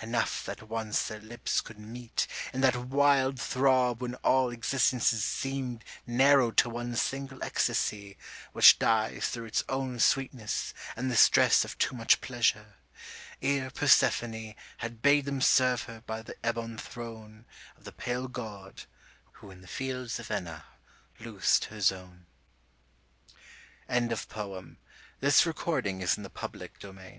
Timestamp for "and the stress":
10.96-11.66